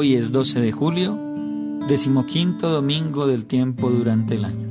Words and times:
Hoy 0.00 0.14
es 0.14 0.32
12 0.32 0.62
de 0.62 0.72
julio, 0.72 1.14
decimoquinto 1.86 2.70
domingo 2.70 3.26
del 3.26 3.44
tiempo 3.44 3.90
durante 3.90 4.36
el 4.36 4.46
año. 4.46 4.69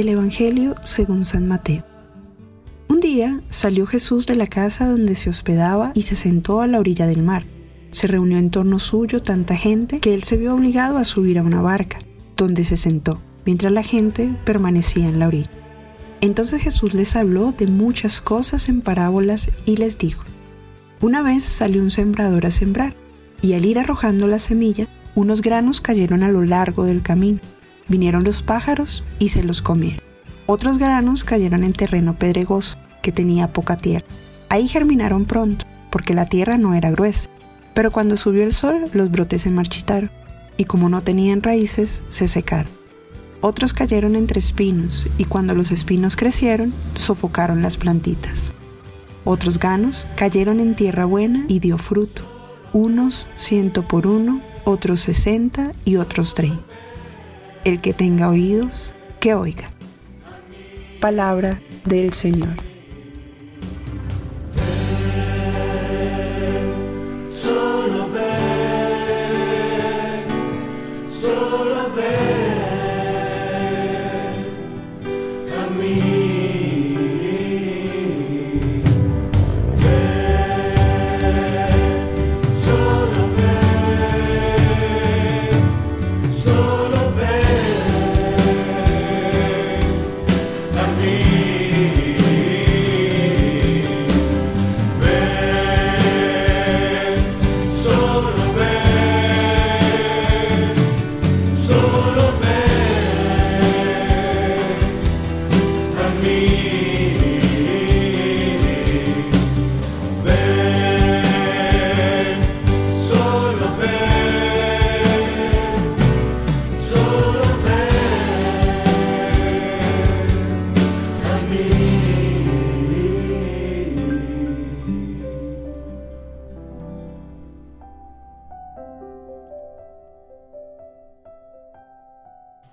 Del 0.00 0.08
Evangelio 0.08 0.76
según 0.80 1.26
San 1.26 1.46
Mateo. 1.46 1.84
Un 2.88 3.00
día 3.00 3.42
salió 3.50 3.84
Jesús 3.86 4.26
de 4.26 4.34
la 4.34 4.46
casa 4.46 4.88
donde 4.88 5.14
se 5.14 5.28
hospedaba 5.28 5.92
y 5.94 6.04
se 6.04 6.16
sentó 6.16 6.62
a 6.62 6.66
la 6.66 6.78
orilla 6.78 7.06
del 7.06 7.22
mar. 7.22 7.44
Se 7.90 8.06
reunió 8.06 8.38
en 8.38 8.48
torno 8.48 8.78
suyo 8.78 9.20
tanta 9.20 9.56
gente 9.56 10.00
que 10.00 10.14
él 10.14 10.22
se 10.22 10.38
vio 10.38 10.54
obligado 10.54 10.96
a 10.96 11.04
subir 11.04 11.38
a 11.38 11.42
una 11.42 11.60
barca, 11.60 11.98
donde 12.34 12.64
se 12.64 12.78
sentó, 12.78 13.20
mientras 13.44 13.72
la 13.72 13.82
gente 13.82 14.34
permanecía 14.46 15.06
en 15.06 15.18
la 15.18 15.26
orilla. 15.26 15.50
Entonces 16.22 16.62
Jesús 16.62 16.94
les 16.94 17.14
habló 17.14 17.52
de 17.52 17.66
muchas 17.66 18.22
cosas 18.22 18.70
en 18.70 18.80
parábolas 18.80 19.50
y 19.66 19.76
les 19.76 19.98
dijo, 19.98 20.24
Una 21.02 21.20
vez 21.20 21.42
salió 21.42 21.82
un 21.82 21.90
sembrador 21.90 22.46
a 22.46 22.50
sembrar, 22.50 22.94
y 23.42 23.52
al 23.52 23.66
ir 23.66 23.78
arrojando 23.78 24.28
la 24.28 24.38
semilla, 24.38 24.88
unos 25.14 25.42
granos 25.42 25.82
cayeron 25.82 26.22
a 26.22 26.30
lo 26.30 26.40
largo 26.40 26.86
del 26.86 27.02
camino 27.02 27.40
Vinieron 27.90 28.24
los 28.24 28.40
pájaros 28.40 29.04
y 29.18 29.28
se 29.28 29.42
los 29.42 29.60
comieron. 29.60 30.00
Otros 30.46 30.78
granos 30.78 31.24
cayeron 31.24 31.62
en 31.64 31.72
terreno 31.72 32.18
pedregoso, 32.18 32.78
que 33.02 33.12
tenía 33.12 33.52
poca 33.52 33.76
tierra. 33.76 34.06
Ahí 34.48 34.68
germinaron 34.68 35.26
pronto, 35.26 35.66
porque 35.90 36.14
la 36.14 36.24
tierra 36.24 36.56
no 36.56 36.74
era 36.74 36.90
gruesa. 36.90 37.28
Pero 37.74 37.90
cuando 37.90 38.16
subió 38.16 38.44
el 38.44 38.52
sol, 38.52 38.84
los 38.94 39.10
brotes 39.10 39.42
se 39.42 39.50
marchitaron, 39.50 40.10
y 40.56 40.64
como 40.64 40.88
no 40.88 41.02
tenían 41.02 41.42
raíces, 41.42 42.04
se 42.08 42.28
secaron. 42.28 42.72
Otros 43.40 43.72
cayeron 43.72 44.16
entre 44.16 44.38
espinos, 44.38 45.08
y 45.18 45.24
cuando 45.24 45.54
los 45.54 45.72
espinos 45.72 46.14
crecieron, 46.14 46.72
sofocaron 46.94 47.60
las 47.60 47.76
plantitas. 47.76 48.52
Otros 49.24 49.58
ganos 49.58 50.06
cayeron 50.16 50.60
en 50.60 50.74
tierra 50.74 51.06
buena 51.06 51.44
y 51.48 51.58
dio 51.58 51.76
fruto, 51.76 52.22
unos 52.72 53.26
ciento 53.34 53.86
por 53.86 54.06
uno, 54.06 54.40
otros 54.64 55.00
sesenta 55.00 55.72
y 55.84 55.96
otros 55.96 56.34
treinta. 56.34 56.62
El 57.64 57.80
que 57.80 57.92
tenga 57.92 58.30
oídos, 58.30 58.94
que 59.20 59.34
oiga. 59.34 59.70
Palabra 61.00 61.60
del 61.84 62.12
Señor. 62.14 62.69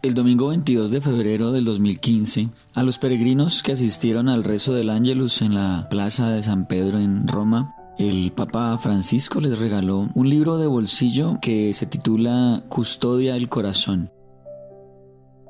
El 0.08 0.14
domingo 0.14 0.48
22 0.48 0.90
de 0.90 1.02
febrero 1.02 1.52
del 1.52 1.66
2015, 1.66 2.48
a 2.76 2.84
los 2.84 2.98
peregrinos 2.98 3.62
que 3.62 3.74
asistieron 3.74 4.30
al 4.30 4.46
rezo 4.46 4.74
del 4.74 4.90
Ángelus 4.90 5.42
en 5.42 5.54
la 5.54 5.90
Plaza 5.90 6.30
de 6.30 6.42
San 6.44 6.66
Pedro 6.66 6.98
en 6.98 7.28
Roma, 7.28 7.76
el 7.98 8.32
Papa 8.32 8.78
Francisco 8.78 9.42
les 9.42 9.60
regaló 9.60 10.08
un 10.14 10.30
libro 10.30 10.60
de 10.60 10.66
bolsillo 10.66 11.40
que 11.42 11.74
se 11.74 11.88
titula 11.88 12.64
Custodia 12.70 13.34
del 13.34 13.50
Corazón. 13.50 14.10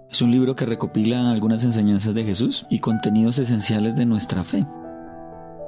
Es 0.09 0.23
un 0.23 0.31
libro 0.31 0.55
que 0.55 0.65
recopila 0.65 1.29
algunas 1.29 1.63
enseñanzas 1.63 2.15
de 2.15 2.23
Jesús 2.23 2.65
y 2.67 2.79
contenidos 2.79 3.37
esenciales 3.37 3.95
de 3.95 4.07
nuestra 4.07 4.43
fe. 4.43 4.65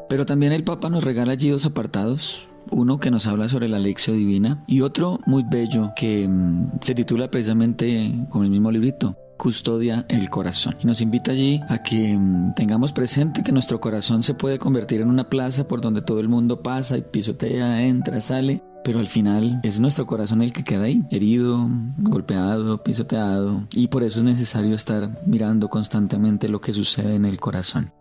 Pero 0.09 0.25
también 0.25 0.51
el 0.51 0.63
Papa 0.63 0.89
nos 0.89 1.03
regala 1.03 1.33
allí 1.33 1.49
dos 1.49 1.67
apartados, 1.67 2.47
uno 2.71 2.99
que 2.99 3.11
nos 3.11 3.27
habla 3.27 3.49
sobre 3.49 3.67
la 3.67 3.79
lección 3.79 4.17
divina 4.17 4.63
y 4.67 4.81
otro 4.81 5.19
muy 5.25 5.43
bello 5.43 5.93
que 5.95 6.27
mm, 6.27 6.79
se 6.81 6.95
titula 6.95 7.29
precisamente 7.29 8.25
con 8.29 8.43
el 8.43 8.49
mismo 8.49 8.71
librito, 8.71 9.17
custodia 9.37 10.05
el 10.09 10.29
corazón. 10.29 10.75
Y 10.83 10.87
nos 10.87 11.01
invita 11.01 11.31
allí 11.31 11.61
a 11.69 11.81
que 11.81 12.17
mm, 12.17 12.53
tengamos 12.53 12.91
presente 12.91 13.43
que 13.43 13.51
nuestro 13.51 13.79
corazón 13.79 14.23
se 14.23 14.33
puede 14.33 14.59
convertir 14.59 15.01
en 15.01 15.09
una 15.09 15.29
plaza 15.29 15.67
por 15.67 15.81
donde 15.81 16.01
todo 16.01 16.19
el 16.19 16.29
mundo 16.29 16.61
pasa 16.61 16.97
y 16.97 17.01
pisotea, 17.01 17.83
entra, 17.83 18.21
sale, 18.21 18.61
pero 18.83 18.99
al 18.99 19.07
final 19.07 19.59
es 19.63 19.79
nuestro 19.79 20.05
corazón 20.05 20.41
el 20.41 20.53
que 20.53 20.63
queda 20.63 20.83
ahí, 20.83 21.03
herido, 21.11 21.67
golpeado, 21.97 22.83
pisoteado, 22.83 23.67
y 23.71 23.87
por 23.87 24.03
eso 24.03 24.19
es 24.19 24.25
necesario 24.25 24.75
estar 24.75 25.21
mirando 25.25 25.69
constantemente 25.69 26.49
lo 26.49 26.61
que 26.61 26.73
sucede 26.73 27.15
en 27.15 27.25
el 27.25 27.39
corazón. 27.39 27.91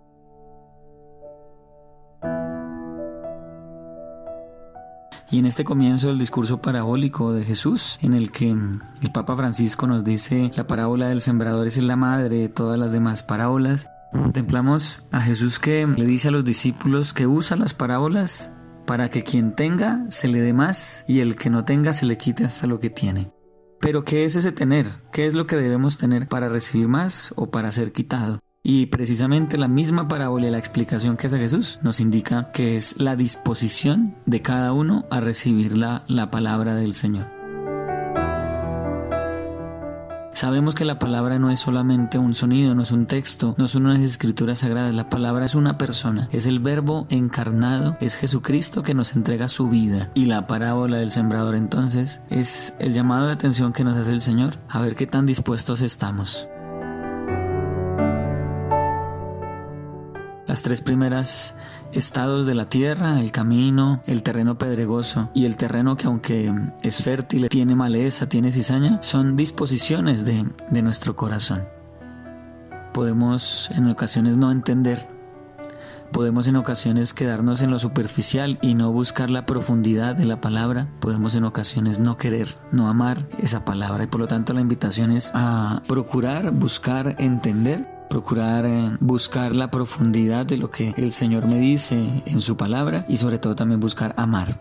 Y 5.31 5.39
en 5.39 5.47
este 5.47 5.65
comienzo 5.65 6.09
del 6.09 6.19
discurso 6.19 6.63
parabólico 6.63 7.35
de 7.35 7.45
Jesús, 7.45 7.99
en 8.01 8.15
el 8.15 8.31
que 8.31 8.51
el 8.51 9.13
Papa 9.13 9.37
Francisco 9.37 9.87
nos 9.87 10.03
dice 10.03 10.51
la 10.57 10.67
parábola 10.67 11.11
del 11.11 11.21
sembrador 11.21 11.67
es 11.67 11.77
la 11.83 11.97
madre 11.97 12.39
de 12.39 12.49
todas 12.49 12.79
las 12.79 12.93
demás 12.93 13.23
parábolas, 13.23 13.91
contemplamos 14.11 15.03
a 15.13 15.21
Jesús 15.21 15.59
que 15.59 15.87
le 15.87 16.07
dice 16.07 16.29
a 16.29 16.31
los 16.31 16.45
discípulos 16.45 17.13
que 17.13 17.27
usa 17.27 17.59
las 17.59 17.75
parábolas 17.75 18.55
para 18.87 19.11
que 19.11 19.23
quien 19.23 19.55
tenga 19.55 20.07
se 20.09 20.29
le 20.29 20.41
dé 20.41 20.55
más 20.55 21.05
y 21.07 21.21
el 21.21 21.37
que 21.37 21.51
no 21.51 21.63
tenga 21.63 21.93
se 21.93 22.07
le 22.07 22.17
quite 22.17 22.47
hasta 22.47 22.67
lo 22.67 22.81
que 22.81 22.89
tiene. 22.89 23.31
Pero 23.81 24.05
¿qué 24.05 24.25
es 24.25 24.35
ese 24.35 24.51
tener? 24.51 24.87
¿Qué 25.13 25.27
es 25.27 25.35
lo 25.35 25.47
que 25.47 25.57
debemos 25.57 25.99
tener 25.99 26.27
para 26.27 26.49
recibir 26.49 26.89
más 26.89 27.35
o 27.37 27.51
para 27.51 27.71
ser 27.71 27.93
quitado? 27.93 28.41
Y 28.63 28.87
precisamente 28.87 29.57
la 29.57 29.69
misma 29.69 30.09
parábola 30.09 30.49
y 30.49 30.51
la 30.51 30.59
explicación 30.59 31.17
que 31.17 31.29
hace 31.29 31.39
Jesús 31.39 31.79
nos 31.83 32.01
indica 32.01 32.51
que 32.53 32.77
es 32.77 32.99
la 32.99 33.17
disposición 33.17 34.17
de 34.27 34.43
cada 34.43 34.73
uno 34.73 35.07
a 35.11 35.21
recibir 35.21 35.77
la, 35.77 36.05
la 36.09 36.31
palabra 36.31 36.75
del 36.75 36.95
Señor. 36.95 37.39
Sabemos 40.39 40.77
que 40.77 40.85
la 40.85 41.01
palabra 41.01 41.41
no 41.41 41.51
es 41.51 41.59
solamente 41.59 42.17
un 42.17 42.33
sonido, 42.33 42.73
no 42.77 42.83
es 42.83 42.93
un 42.93 43.07
texto, 43.07 43.57
no 43.59 43.67
son 43.67 43.87
unas 43.87 44.01
escrituras 44.03 44.61
sagradas, 44.61 44.95
la 44.95 45.11
palabra 45.11 45.45
es 45.45 45.57
una 45.57 45.79
persona, 45.79 46.29
es 46.31 46.47
el 46.47 46.61
verbo 46.61 47.09
encarnado, 47.11 47.97
es 48.01 48.15
Jesucristo 48.15 48.85
que 48.85 48.95
nos 48.95 49.17
entrega 49.17 49.49
su 49.49 49.69
vida. 49.69 50.13
Y 50.15 50.27
la 50.27 50.47
parábola 50.47 50.99
del 50.99 51.11
sembrador 51.11 51.57
entonces 51.57 52.21
es 52.31 52.73
el 52.79 52.93
llamado 52.93 53.27
de 53.27 53.33
atención 53.33 53.73
que 53.73 53.83
nos 53.83 53.97
hace 53.97 54.13
el 54.13 54.21
Señor, 54.21 54.55
a 54.69 54.81
ver 54.81 54.95
qué 54.95 55.09
tan 55.09 55.27
dispuestos 55.27 55.81
estamos. 55.81 56.47
Las 60.49 60.62
tres 60.62 60.81
primeras 60.81 61.55
estados 61.93 62.47
de 62.47 62.55
la 62.55 62.71
tierra, 62.71 63.21
el 63.21 63.33
camino, 63.33 64.00
el 64.06 64.23
terreno 64.23 64.56
pedregoso 64.56 65.29
y 65.35 65.45
el 65.45 65.59
terreno 65.59 65.99
que 65.99 66.06
aunque 66.06 66.50
es 66.83 67.03
fértil, 67.03 67.50
tiene 67.50 67.77
maleza, 67.77 68.31
tiene 68.31 68.50
cizaña, 68.50 69.03
son 69.03 69.37
disposiciones 69.37 70.25
de, 70.25 70.47
de 70.71 70.83
nuestro 70.83 71.17
corazón. 71.17 71.69
Podemos 72.95 73.71
en 73.75 73.91
ocasiones 73.91 74.39
no 74.39 74.50
entender, 74.50 75.06
podemos 76.12 76.47
en 76.47 76.56
ocasiones 76.56 77.12
quedarnos 77.12 77.61
en 77.61 77.71
lo 77.71 77.79
superficial 77.79 78.59
y 78.62 78.75
no 78.75 78.91
buscar 78.91 79.29
la 79.29 79.45
profundidad 79.45 80.17
de 80.17 80.25
la 80.25 80.41
palabra, 80.41 80.89
podemos 81.00 81.35
en 81.35 81.45
ocasiones 81.45 81.99
no 81.99 82.17
querer, 82.17 82.56
no 82.73 82.89
amar 82.89 83.29
esa 83.43 83.67
palabra. 83.67 84.05
Y 84.05 84.06
por 84.06 84.21
lo 84.21 84.29
tanto 84.29 84.55
la 84.55 84.62
invitación 84.62 85.11
es 85.11 85.31
a 85.35 85.83
procurar, 85.87 86.53
buscar, 86.53 87.17
entender 87.19 87.98
procurar 88.09 88.67
eh, 88.67 88.97
buscar 89.01 89.55
la 89.55 89.71
profundidad 89.71 90.47
de 90.47 90.57
lo 90.57 90.71
que 90.71 90.95
el 90.97 91.13
Señor 91.13 91.47
me 91.47 91.59
dice 91.59 92.23
en 92.27 92.41
su 92.41 92.57
palabra 92.57 93.05
y 93.09 93.19
sobre 93.19 93.39
todo 93.39 93.55
también 93.55 93.81
buscar 93.81 94.15
amar. 94.17 94.61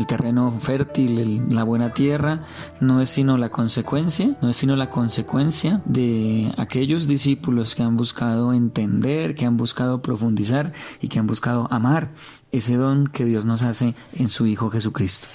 El 0.00 0.06
terreno 0.06 0.50
fértil, 0.50 1.54
la 1.54 1.62
buena 1.62 1.92
tierra, 1.92 2.40
no 2.80 3.02
es 3.02 3.10
sino 3.10 3.36
la 3.36 3.50
consecuencia, 3.50 4.34
no 4.40 4.48
es 4.48 4.56
sino 4.56 4.74
la 4.74 4.88
consecuencia 4.88 5.82
de 5.84 6.54
aquellos 6.56 7.06
discípulos 7.06 7.74
que 7.74 7.82
han 7.82 7.98
buscado 7.98 8.54
entender, 8.54 9.34
que 9.34 9.44
han 9.44 9.58
buscado 9.58 10.00
profundizar 10.00 10.72
y 11.02 11.08
que 11.08 11.18
han 11.18 11.26
buscado 11.26 11.68
amar 11.70 12.12
ese 12.50 12.76
don 12.76 13.08
que 13.08 13.26
Dios 13.26 13.44
nos 13.44 13.62
hace 13.62 13.94
en 14.16 14.28
su 14.28 14.46
Hijo 14.46 14.70
Jesucristo. 14.70 15.28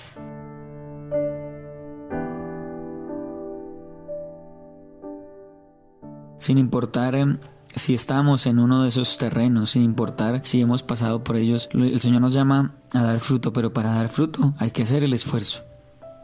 Sin 6.46 6.60
importar 6.60 7.16
em, 7.16 7.40
si 7.76 7.96
estamos 7.96 8.46
en 8.46 8.60
uno 8.60 8.84
de 8.84 8.90
esos 8.90 9.18
terrenos, 9.18 9.72
sin 9.72 9.82
importar 9.82 10.42
si 10.44 10.62
hemos 10.62 10.84
pasado 10.84 11.24
por 11.24 11.38
ellos, 11.38 11.70
el 11.74 12.00
Señor 12.00 12.22
nos 12.22 12.34
llama 12.34 12.76
a 12.94 13.02
dar 13.02 13.20
fruto, 13.20 13.52
pero 13.52 13.74
para 13.74 13.90
dar 13.90 14.10
fruto 14.10 14.54
hay 14.60 14.70
que 14.70 14.84
hacer 14.84 15.04
el 15.04 15.14
esfuerzo. 15.14 15.64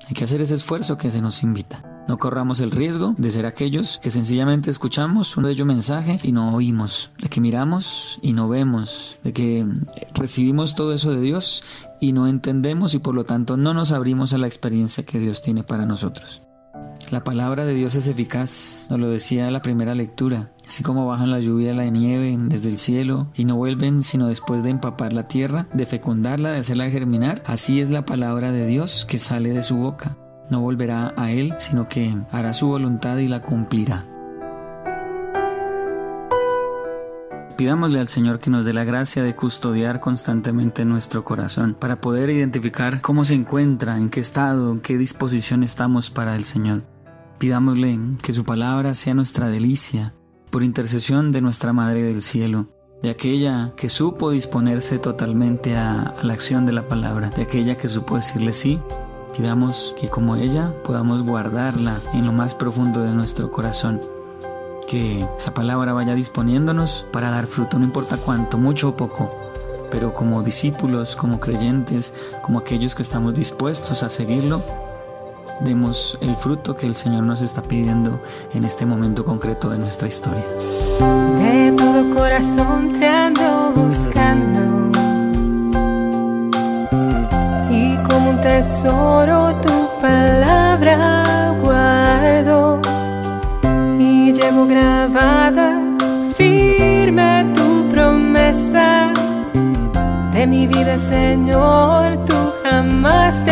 Hay 0.08 0.14
que 0.14 0.24
hacer 0.24 0.42
ese 0.42 0.54
esfuerzo 0.54 0.98
que 0.98 1.10
se 1.10 1.22
nos 1.22 1.42
invita. 1.42 1.84
No 2.08 2.20
corramos 2.20 2.60
el 2.60 2.70
riesgo 2.70 3.16
de 3.18 3.32
ser 3.32 3.48
aquellos 3.48 4.00
que 4.04 4.12
sencillamente 4.12 4.70
escuchamos 4.70 5.36
un 5.38 5.46
bello 5.46 5.66
mensaje 5.66 6.20
y 6.22 6.32
no 6.32 6.54
oímos, 6.54 7.10
de 7.20 7.28
que 7.28 7.42
miramos 7.42 8.20
y 8.22 8.34
no 8.34 8.48
vemos, 8.48 9.18
de 9.24 9.34
que 9.34 9.66
recibimos 10.14 10.76
todo 10.76 10.94
eso 10.94 11.12
de 11.12 11.22
Dios 11.22 11.64
y 12.00 12.14
no 12.14 12.28
entendemos 12.28 12.94
y 12.94 13.00
por 13.00 13.16
lo 13.16 13.24
tanto 13.24 13.58
no 13.58 13.74
nos 13.74 13.92
abrimos 13.92 14.34
a 14.34 14.38
la 14.38 14.48
experiencia 14.48 15.04
que 15.04 15.20
Dios 15.20 15.42
tiene 15.42 15.64
para 15.64 15.88
nosotros. 15.88 16.42
La 17.12 17.26
palabra 17.26 17.66
de 17.66 17.74
Dios 17.74 17.96
es 17.96 18.08
eficaz, 18.08 18.88
nos 18.90 18.98
lo 18.98 19.10
decía 19.10 19.52
la 19.52 19.62
primera 19.62 19.94
lectura. 19.96 20.54
Así 20.66 20.82
como 20.82 21.06
bajan 21.06 21.30
la 21.30 21.42
lluvia 21.42 21.74
la 21.74 21.84
nieve 21.84 22.38
desde 22.40 22.70
el 22.70 22.78
cielo 22.78 23.28
y 23.36 23.44
no 23.44 23.58
vuelven 23.58 24.02
sino 24.02 24.30
después 24.30 24.64
de 24.64 24.70
empapar 24.70 25.12
la 25.12 25.28
tierra, 25.28 25.68
de 25.74 25.86
fecundarla, 25.86 26.52
de 26.52 26.60
hacerla 26.60 26.90
germinar, 26.90 27.44
así 27.46 27.82
es 27.82 27.90
la 27.90 28.06
palabra 28.06 28.54
de 28.54 28.66
Dios 28.66 29.06
que 29.06 29.20
sale 29.20 29.50
de 29.50 29.62
su 29.62 29.76
boca. 29.76 30.16
No 30.50 30.62
volverá 30.62 31.14
a 31.18 31.32
Él, 31.32 31.54
sino 31.58 31.90
que 31.90 32.16
hará 32.32 32.54
su 32.54 32.68
voluntad 32.68 33.18
y 33.18 33.28
la 33.28 33.42
cumplirá. 33.42 34.06
Pidámosle 37.58 38.00
al 38.00 38.08
Señor 38.08 38.40
que 38.40 38.50
nos 38.50 38.64
dé 38.64 38.72
la 38.72 38.86
gracia 38.86 39.22
de 39.22 39.36
custodiar 39.36 40.00
constantemente 40.00 40.86
nuestro 40.86 41.26
corazón 41.26 41.76
para 41.78 42.00
poder 42.00 42.30
identificar 42.30 43.02
cómo 43.02 43.26
se 43.26 43.34
encuentra, 43.34 43.98
en 43.98 44.10
qué 44.10 44.22
estado, 44.22 44.72
en 44.72 44.80
qué 44.80 44.98
disposición 44.98 45.64
estamos 45.64 46.10
para 46.10 46.38
el 46.38 46.46
Señor. 46.46 46.84
Pidámosle 47.42 48.00
que 48.22 48.34
su 48.34 48.44
palabra 48.44 48.94
sea 48.94 49.16
nuestra 49.16 49.48
delicia, 49.48 50.14
por 50.52 50.62
intercesión 50.62 51.32
de 51.32 51.42
nuestra 51.42 51.74
Madre 51.74 52.04
del 52.04 52.22
Cielo, 52.22 52.68
de 53.02 53.10
aquella 53.10 53.74
que 53.76 53.90
supo 53.90 54.30
disponerse 54.30 55.00
totalmente 55.00 55.76
a, 55.76 56.14
la 56.22 56.34
acción 56.34 56.68
de 56.68 56.74
la 56.74 56.88
palabra, 56.88 57.32
de 57.32 57.42
aquella 57.42 57.80
que 57.80 57.88
supo 57.88 58.16
decirle 58.16 58.54
sí. 58.54 58.80
Pidamos 59.36 59.96
que 60.00 60.08
como 60.08 60.36
ella 60.36 60.72
podamos 60.84 61.24
guardarla 61.24 62.00
en 62.14 62.28
lo 62.28 62.32
más 62.32 62.54
profundo 62.54 63.02
de 63.02 63.12
nuestro 63.12 63.52
corazón, 63.52 64.00
que 64.88 65.26
esa 65.36 65.52
palabra 65.52 65.94
vaya 65.94 66.14
disponiéndonos 66.14 67.08
para 67.12 67.32
dar 67.32 67.48
fruto, 67.48 67.80
no 67.80 67.86
importa 67.86 68.18
cuánto, 68.18 68.60
mucho 68.60 68.90
o 68.90 68.96
poco, 68.96 69.36
pero 69.90 70.14
como 70.14 70.44
discípulos, 70.44 71.16
como 71.16 71.40
creyentes, 71.40 72.14
como 72.44 72.60
aquellos 72.60 72.94
que 72.94 73.02
estamos 73.02 73.34
dispuestos 73.34 74.04
a 74.04 74.10
seguirlo, 74.10 74.62
demos 75.64 76.18
el 76.22 76.36
fruto 76.36 76.76
que 76.76 76.86
el 76.86 76.96
Señor 76.96 77.24
nos 77.24 77.42
está 77.42 77.62
pidiendo 77.62 78.22
en 78.54 78.64
este 78.66 78.86
momento 78.86 79.24
concreto 79.24 79.70
de 79.70 79.78
nuestra 79.78 80.08
historia. 80.08 80.44
De 81.38 81.74
todo 81.78 82.10
corazón 82.10 82.92
te 83.00 83.08
ando 83.08 83.72
buscando. 83.76 84.92
Y 87.72 87.96
como 88.08 88.32
un 88.32 88.42
tesoro 88.42 89.56
tu 89.62 89.90
palabra 90.02 91.56
guardo. 91.64 92.82
Y 94.00 94.34
llevo 94.34 94.66
grabada 94.66 95.80
firme 96.36 97.52
tu 97.54 97.88
promesa. 97.90 99.14
De 100.34 100.48
mi 100.48 100.68
vida 100.68 100.98
Señor 100.98 102.26
tú 102.26 102.36
jamás 102.64 103.44
te 103.44 103.52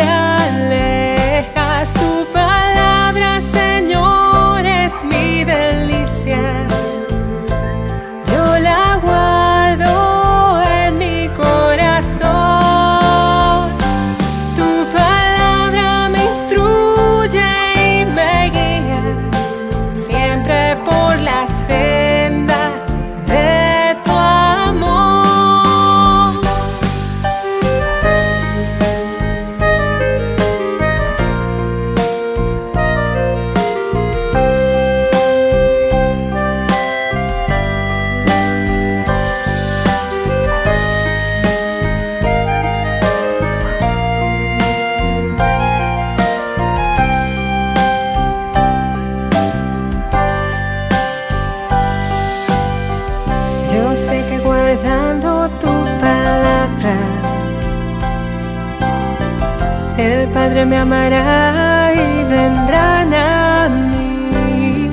siempre 60.00 60.64
me 60.64 60.78
amará 60.78 61.92
y 61.94 62.24
vendrán 62.24 63.12
a 63.12 63.68
mí. 63.68 64.88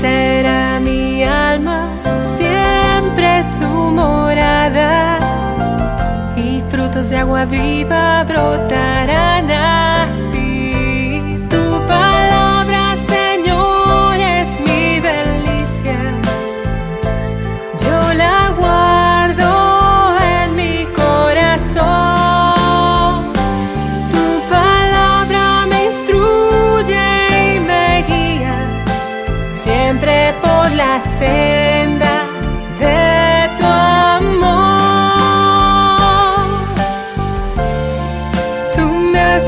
Será 0.00 0.80
mi 0.80 1.22
alma 1.22 1.78
siempre 2.38 3.28
su 3.58 3.70
morada 4.00 5.18
y 6.36 6.62
frutos 6.70 7.10
de 7.10 7.18
agua 7.18 7.44
viva 7.44 8.24
brotarán 8.24 9.50
así. 9.50 10.45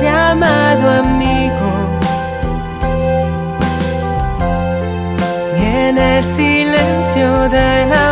Llamado 0.00 0.90
amigo. 0.90 1.70
Y 5.58 5.64
en 5.64 5.98
el 5.98 6.22
silencio 6.22 7.48
de 7.48 7.86
la 7.86 8.07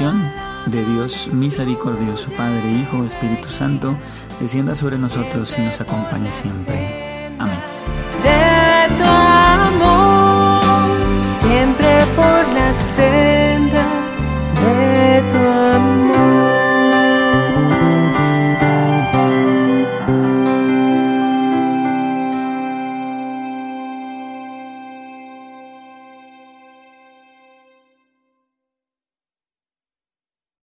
de 0.00 0.82
Dios 0.82 1.28
misericordioso, 1.30 2.30
Padre, 2.34 2.72
Hijo, 2.72 3.04
Espíritu 3.04 3.50
Santo, 3.50 3.94
descienda 4.40 4.74
sobre 4.74 4.96
nosotros 4.96 5.54
y 5.58 5.60
nos 5.60 5.78
acompañe 5.82 6.30
siempre. 6.30 7.09